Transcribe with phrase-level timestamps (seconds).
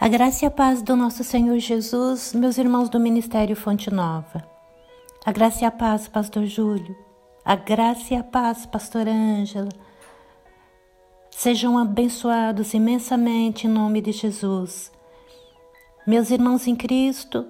[0.00, 4.42] A graça e a paz do nosso Senhor Jesus, meus irmãos do Ministério Fonte Nova.
[5.26, 6.96] A graça e a paz, Pastor Júlio.
[7.44, 9.68] A graça e a paz, Pastor Ângela.
[11.30, 14.90] Sejam abençoados imensamente em nome de Jesus.
[16.06, 17.46] Meus irmãos em Cristo,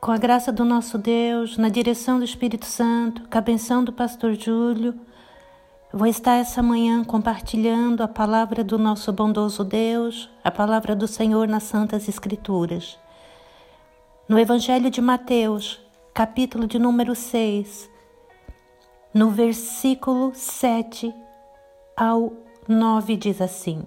[0.00, 3.92] com a graça do nosso Deus, na direção do Espírito Santo, com a benção do
[3.92, 4.98] Pastor Júlio,
[5.94, 11.46] Vou estar essa manhã compartilhando a palavra do nosso bondoso Deus, a palavra do Senhor
[11.46, 12.98] nas Santas Escrituras.
[14.26, 15.78] No Evangelho de Mateus,
[16.14, 17.90] capítulo de número 6,
[19.12, 21.14] no versículo 7
[21.94, 22.32] ao
[22.66, 23.84] 9, diz assim: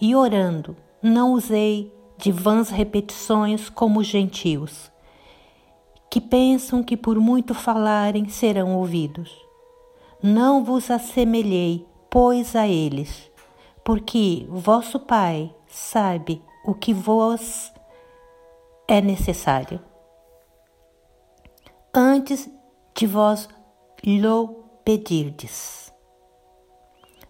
[0.00, 4.88] E orando, não usei de vãs repetições como os gentios,
[6.08, 9.49] que pensam que por muito falarem serão ouvidos
[10.22, 13.30] não vos assemelhei, pois, a eles,
[13.84, 17.72] porque vosso Pai sabe o que vos
[18.86, 19.80] é necessário.
[21.94, 22.48] Antes
[22.94, 23.48] de vós
[24.04, 24.20] lhe
[24.84, 25.92] pedirdes.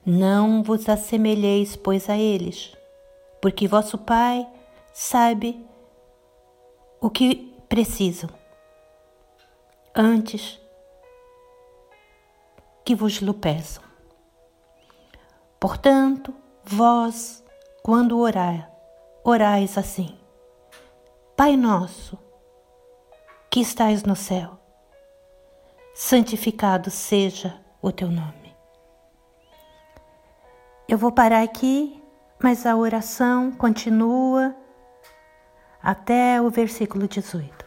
[0.04, 2.76] Não vos assemelheis, pois, a eles,
[3.40, 4.48] porque vosso Pai
[4.92, 5.64] sabe
[7.00, 8.30] o que precisam.
[9.94, 10.59] Antes
[12.90, 13.38] que vos lo.
[15.60, 17.44] Portanto, vós,
[17.84, 18.68] quando orar,
[19.22, 20.18] orais assim:
[21.36, 22.18] Pai nosso,
[23.48, 24.58] que estais no céu,
[25.94, 28.56] santificado seja o teu nome.
[30.88, 32.02] Eu vou parar aqui,
[32.42, 34.52] mas a oração continua
[35.80, 37.64] até o versículo 18.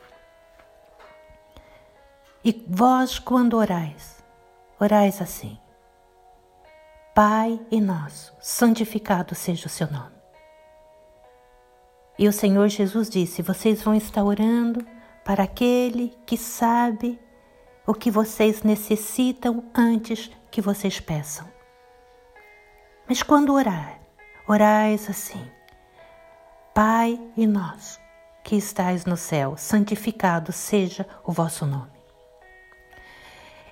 [2.44, 4.13] E vós, quando orais,
[4.80, 5.58] orais assim:
[7.16, 10.16] Pai e nosso, santificado seja o seu nome.
[12.18, 14.86] E o Senhor Jesus disse: Vocês vão estar orando
[15.24, 17.20] para aquele que sabe
[17.86, 21.48] o que vocês necessitam antes que vocês peçam.
[23.08, 24.00] Mas quando orar,
[24.48, 25.46] orais assim:
[26.74, 28.00] Pai e nosso,
[28.44, 31.93] que estais no céu, santificado seja o vosso nome.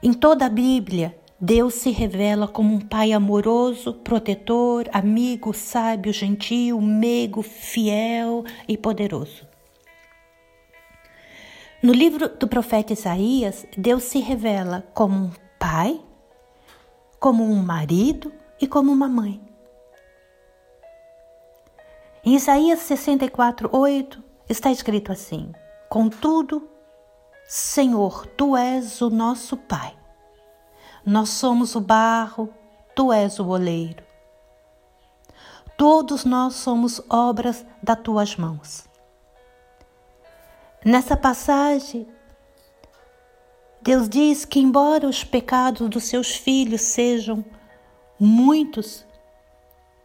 [0.04, 6.82] Em toda a Bíblia, Deus se revela como um pai amoroso, protetor, amigo, sábio, gentil,
[6.82, 9.46] meigo, fiel e poderoso.
[11.84, 16.02] No livro do profeta Isaías, Deus se revela como um pai,
[17.20, 19.40] como um marido e como uma mãe.
[22.26, 25.52] Em Isaías 64, 8 está escrito assim:
[25.90, 26.71] Contudo,
[27.54, 29.94] Senhor, tu és o nosso Pai.
[31.06, 32.48] Nós somos o barro,
[32.96, 34.02] tu és o oleiro.
[35.76, 38.88] Todos nós somos obras das tuas mãos.
[40.86, 42.08] Nessa passagem,
[43.82, 47.44] Deus diz que, embora os pecados dos seus filhos sejam
[48.18, 49.06] muitos,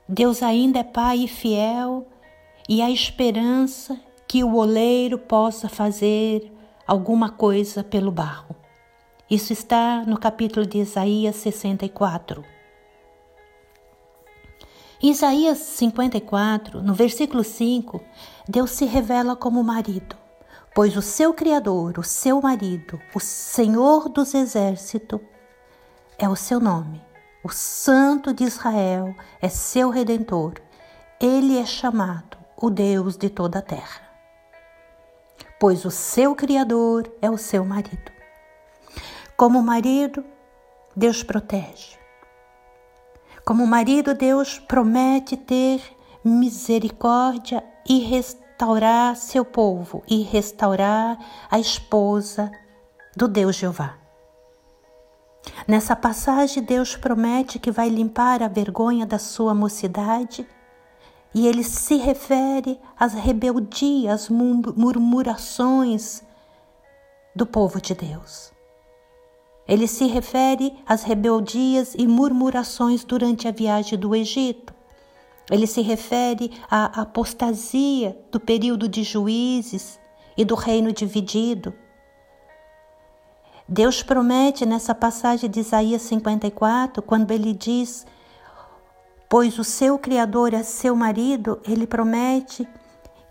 [0.09, 2.09] Deus ainda é Pai e fiel
[2.69, 3.97] e há esperança
[4.27, 6.56] que o oleiro possa fazer
[6.87, 8.55] alguma coisa pelo barro.
[9.29, 12.45] Isso está no capítulo de Isaías 64.
[15.03, 18.01] Em Isaías 54, no versículo 5,
[18.49, 20.17] Deus se revela como marido,
[20.75, 25.21] pois o seu Criador, o seu marido, o Senhor dos Exércitos,
[26.19, 27.03] é o seu nome.
[27.45, 30.55] O Santo de Israel é seu redentor.
[31.21, 34.06] Ele é chamado o Deus de toda a terra
[35.59, 38.13] pois o seu Criador é o seu marido.
[39.37, 40.25] Como marido,
[40.95, 41.99] Deus protege.
[43.45, 45.83] Como marido, Deus promete ter
[46.25, 51.19] misericórdia e restaurar seu povo e restaurar
[51.51, 52.51] a esposa
[53.17, 53.95] do Deus Jeová.
[55.69, 60.47] Nessa passagem, Deus promete que vai limpar a vergonha da sua mocidade
[61.37, 66.23] e ele se refere às rebeldias, murmurações
[67.35, 68.51] do povo de Deus.
[69.69, 74.73] Ele se refere às rebeldias e murmurações durante a viagem do Egito.
[75.51, 80.01] Ele se refere à apostasia do período de juízes
[80.39, 81.75] e do reino dividido.
[83.69, 88.07] Deus promete nessa passagem de Isaías 54, quando ele diz
[89.29, 92.67] pois o seu Criador é seu marido, ele promete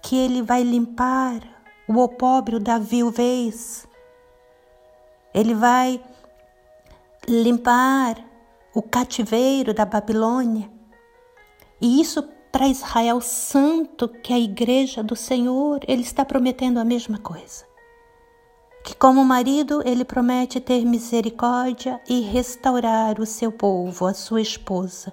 [0.02, 1.42] que ele vai limpar
[1.88, 3.88] o opróbrio da viuvez.
[5.34, 6.02] Ele vai
[7.28, 8.18] limpar
[8.74, 10.70] o cativeiro da Babilônia.
[11.82, 16.86] E isso para Israel santo, que é a igreja do Senhor, ele está prometendo a
[16.86, 17.66] mesma coisa.
[18.84, 25.12] Que, como marido, ele promete ter misericórdia e restaurar o seu povo, a sua esposa.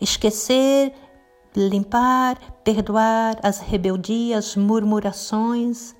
[0.00, 0.92] Esquecer,
[1.54, 5.94] limpar, perdoar as rebeldias, murmurações,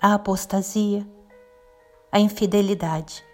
[0.00, 1.06] a apostasia,
[2.10, 3.24] a infidelidade.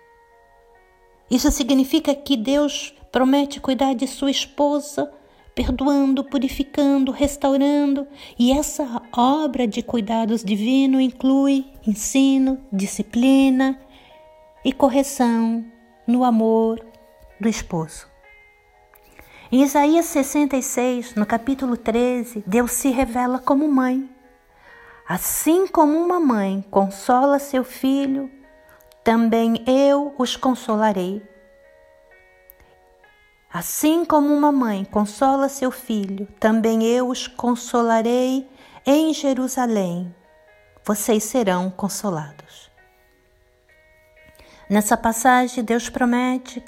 [1.31, 5.13] Isso significa que Deus promete cuidar de sua esposa,
[5.55, 8.07] perdoando, purificando, restaurando,
[8.39, 13.79] e essa obra de cuidados divino inclui ensino, disciplina
[14.65, 15.65] e correção
[16.07, 16.85] no amor
[17.41, 18.14] do esposo.
[19.55, 24.11] Em Isaías 66, no capítulo 13, Deus se revela como mãe.
[25.09, 28.29] Assim como uma mãe consola seu filho,
[29.05, 31.23] também eu os consolarei.
[33.49, 38.51] Assim como uma mãe consola seu filho, também eu os consolarei
[38.85, 40.13] em Jerusalém.
[40.85, 42.69] Vocês serão consolados.
[44.69, 46.61] Nessa passagem, Deus promete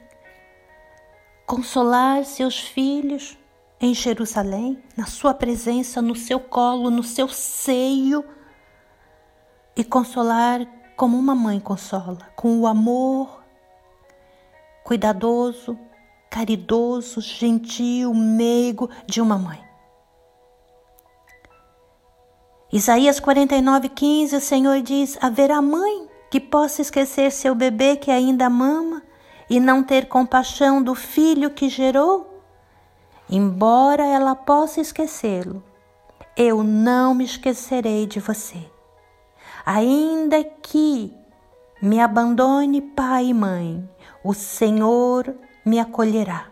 [1.47, 3.39] consolar seus filhos
[3.81, 8.25] em Jerusalém, na sua presença, no seu colo, no seu seio,
[9.77, 10.67] e consolar
[10.97, 13.45] como uma mãe consola, com o amor
[14.83, 15.79] cuidadoso,
[16.31, 19.63] caridoso, gentil, meigo de uma mãe.
[22.73, 28.51] Isaías 49, 15, o Senhor diz: Haverá mãe que possa esquecer seu bebê que ainda
[28.51, 29.03] mama
[29.49, 32.43] e não ter compaixão do filho que gerou?
[33.29, 35.63] Embora ela possa esquecê-lo,
[36.37, 38.71] eu não me esquecerei de você.
[39.65, 41.13] Ainda que
[41.83, 43.89] me abandone pai e mãe,
[44.23, 45.35] o Senhor
[45.65, 46.47] me acolherá.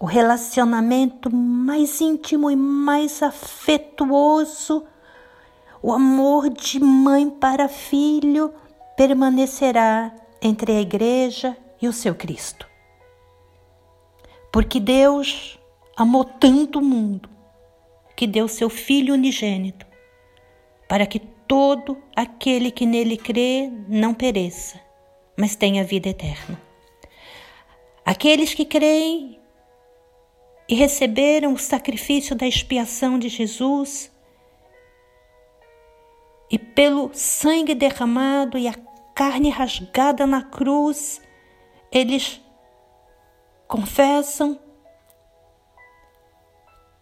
[0.00, 4.84] O relacionamento mais íntimo e mais afetuoso,
[5.82, 8.52] o amor de mãe para filho,
[8.96, 12.68] permanecerá entre a igreja e o seu Cristo.
[14.52, 15.58] Porque Deus
[15.96, 17.28] amou tanto o mundo
[18.16, 19.86] que deu seu Filho unigênito,
[20.88, 24.80] para que todo aquele que nele crê não pereça,
[25.36, 26.60] mas tenha vida eterna.
[28.04, 29.38] Aqueles que creem
[30.68, 34.10] e receberam o sacrifício da expiação de Jesus
[36.50, 38.74] e pelo sangue derramado e a
[39.14, 41.20] carne rasgada na cruz,
[41.90, 42.40] eles
[43.66, 44.58] confessam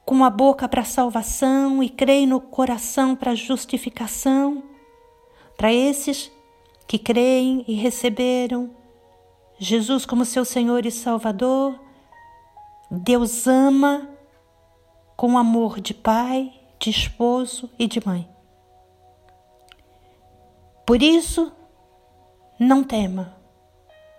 [0.04, 4.62] com a boca para salvação e creem no coração para justificação.
[5.56, 6.30] Para esses
[6.86, 8.70] que creem e receberam
[9.58, 11.80] Jesus como seu Senhor e Salvador,
[12.90, 14.08] Deus ama
[15.16, 18.28] com amor de pai, de esposo e de mãe.
[20.86, 21.50] Por isso,
[22.60, 23.35] não tema,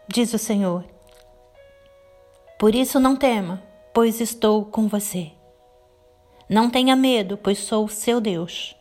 [0.08, 0.86] diz o Senhor.
[2.60, 3.64] Por isso não tema,
[3.94, 5.32] pois estou com você.
[6.50, 8.76] Não tenha medo, pois sou o seu Deus.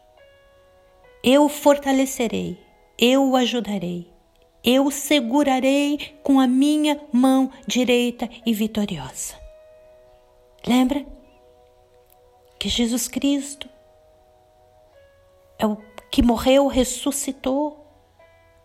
[1.22, 2.58] Eu o fortalecerei,
[2.98, 4.16] eu o ajudarei
[4.66, 9.40] eu o segurarei com a minha mão direita e vitoriosa.
[10.66, 11.06] Lembra
[12.58, 13.68] que Jesus Cristo
[15.56, 15.76] é o
[16.10, 17.86] que morreu, ressuscitou,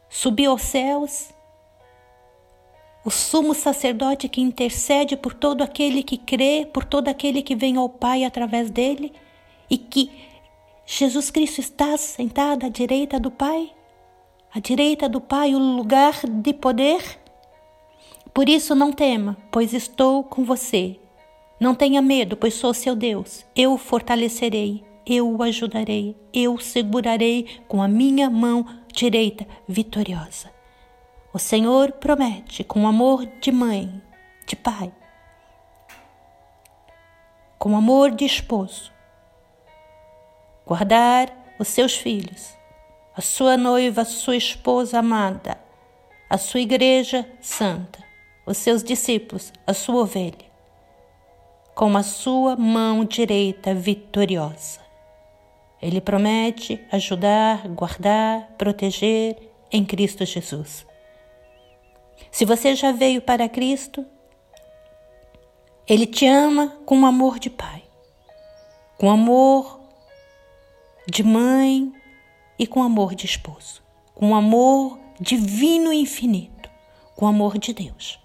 [0.09, 1.29] subiu aos céus,
[3.03, 7.77] o sumo sacerdote que intercede por todo aquele que crê, por todo aquele que vem
[7.77, 9.11] ao Pai através dele,
[9.69, 10.11] e que
[10.85, 13.71] Jesus Cristo está sentado à direita do Pai?
[14.53, 17.01] à direita do Pai o lugar de poder?
[18.33, 20.99] Por isso não tema, pois estou com você.
[21.59, 23.45] Não tenha medo, pois sou seu Deus.
[23.55, 30.49] Eu o fortalecerei, eu o ajudarei, eu o segurarei com a minha mão direita vitoriosa.
[31.33, 34.01] O Senhor promete, com amor de mãe,
[34.45, 34.91] de pai,
[37.57, 38.91] com amor de esposo,
[40.65, 42.59] guardar os seus filhos
[43.15, 45.57] a sua noiva, a sua esposa amada,
[46.29, 47.99] a sua igreja santa,
[48.45, 50.49] os seus discípulos, a sua ovelha,
[51.75, 54.79] com a sua mão direita vitoriosa.
[55.81, 59.37] Ele promete ajudar, guardar, proteger
[59.71, 60.85] em Cristo Jesus.
[62.29, 64.05] Se você já veio para Cristo,
[65.87, 67.83] Ele te ama com amor de pai,
[68.97, 69.79] com amor
[71.07, 71.91] de mãe,
[72.61, 73.81] e com amor de esposo,
[74.13, 76.69] com amor divino e infinito,
[77.15, 78.19] com amor de Deus.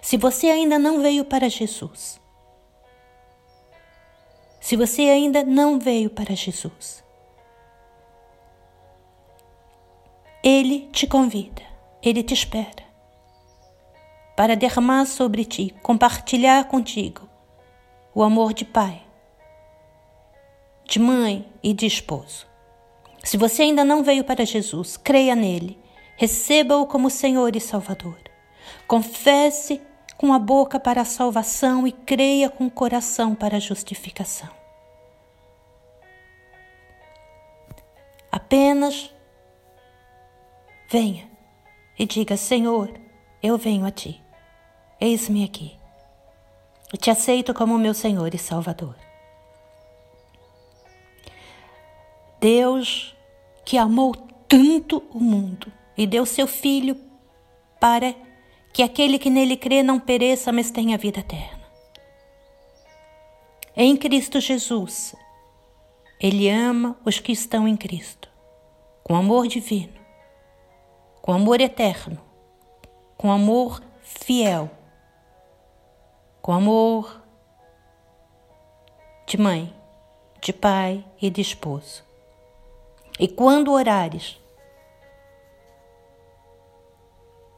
[0.00, 2.22] Se você ainda não veio para Jesus,
[4.60, 7.04] Se você ainda não veio para Jesus,
[10.42, 11.62] Ele te convida,
[12.00, 12.83] Ele te espera
[14.36, 17.28] para derramar sobre ti, compartilhar contigo
[18.14, 19.02] o amor de pai,
[20.84, 22.46] de mãe e de esposo.
[23.22, 25.78] Se você ainda não veio para Jesus, creia nele,
[26.16, 28.18] receba-o como Senhor e Salvador.
[28.86, 29.80] Confesse
[30.16, 34.50] com a boca para a salvação e creia com o coração para a justificação.
[38.30, 39.14] Apenas
[40.90, 41.28] venha
[41.98, 42.92] e diga: Senhor,
[43.42, 44.23] eu venho a ti.
[45.04, 45.76] Eis-me aqui.
[46.98, 48.96] Te aceito como meu Senhor e Salvador.
[52.40, 53.14] Deus
[53.66, 54.14] que amou
[54.48, 56.96] tanto o mundo e deu seu Filho
[57.78, 58.14] para
[58.72, 61.68] que aquele que nele crê não pereça, mas tenha vida eterna.
[63.76, 65.14] Em Cristo Jesus,
[66.18, 68.30] Ele ama os que estão em Cristo,
[69.02, 70.00] com amor divino,
[71.20, 72.18] com amor eterno,
[73.18, 74.70] com amor fiel,
[76.44, 77.22] com amor
[79.26, 79.74] de mãe,
[80.42, 82.04] de pai e de esposo.
[83.18, 84.38] E quando orares,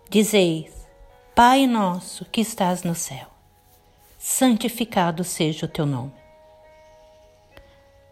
[0.09, 0.87] dizeis:
[1.35, 3.27] Pai nosso que estás no céu,
[4.17, 6.15] santificado seja o teu nome.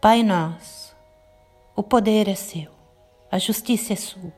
[0.01, 0.93] Pai nosso,
[1.73, 2.69] o poder é seu,
[3.31, 4.33] a justiça é sua.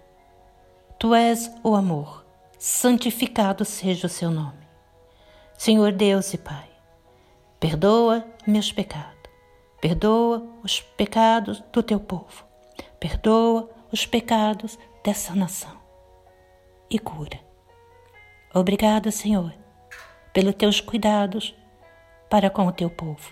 [1.00, 2.24] Tu és o amor,
[2.60, 4.67] santificado seja o seu nome.
[5.58, 6.70] Senhor Deus e Pai,
[7.60, 9.18] perdoa meus pecados,
[9.82, 12.46] perdoa os pecados do teu povo,
[13.00, 15.78] perdoa os pecados dessa nação
[16.90, 17.48] e cura
[18.54, 19.54] Obrigado, Senhor,
[20.34, 21.54] pelos teus cuidados
[22.28, 23.32] para com o teu povo.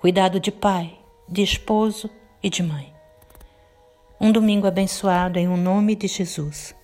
[0.00, 0.98] Cuidado de pai,
[1.28, 2.10] de esposo
[2.42, 2.92] e de mãe.
[4.20, 6.74] Um domingo abençoado em um nome de Jesus.